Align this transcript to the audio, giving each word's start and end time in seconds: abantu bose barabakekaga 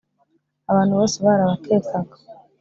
abantu 0.71 0.93
bose 0.99 1.17
barabakekaga 1.25 2.15